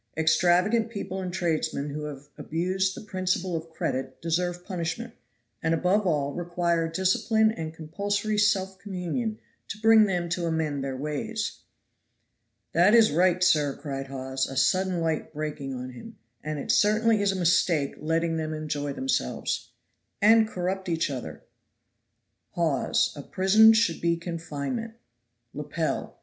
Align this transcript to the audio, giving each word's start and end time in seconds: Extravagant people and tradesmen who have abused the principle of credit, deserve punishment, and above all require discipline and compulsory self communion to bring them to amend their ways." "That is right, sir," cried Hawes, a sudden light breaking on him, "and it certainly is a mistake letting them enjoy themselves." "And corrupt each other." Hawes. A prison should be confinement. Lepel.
Extravagant 0.17 0.89
people 0.89 1.21
and 1.21 1.31
tradesmen 1.31 1.91
who 1.91 2.05
have 2.05 2.27
abused 2.35 2.95
the 2.95 3.01
principle 3.01 3.55
of 3.55 3.69
credit, 3.69 4.19
deserve 4.19 4.65
punishment, 4.65 5.13
and 5.61 5.75
above 5.75 6.07
all 6.07 6.33
require 6.33 6.87
discipline 6.87 7.51
and 7.51 7.71
compulsory 7.71 8.39
self 8.39 8.79
communion 8.79 9.37
to 9.67 9.77
bring 9.77 10.05
them 10.07 10.27
to 10.29 10.47
amend 10.47 10.83
their 10.83 10.97
ways." 10.97 11.59
"That 12.73 12.95
is 12.95 13.11
right, 13.11 13.43
sir," 13.43 13.75
cried 13.75 14.07
Hawes, 14.07 14.47
a 14.47 14.57
sudden 14.57 15.01
light 15.01 15.35
breaking 15.35 15.75
on 15.75 15.91
him, 15.91 16.17
"and 16.43 16.57
it 16.57 16.71
certainly 16.71 17.21
is 17.21 17.31
a 17.31 17.35
mistake 17.35 17.93
letting 17.99 18.37
them 18.37 18.55
enjoy 18.55 18.93
themselves." 18.93 19.69
"And 20.19 20.47
corrupt 20.47 20.89
each 20.89 21.11
other." 21.11 21.43
Hawes. 22.53 23.13
A 23.15 23.21
prison 23.21 23.71
should 23.73 24.01
be 24.01 24.17
confinement. 24.17 24.95
Lepel. 25.53 26.17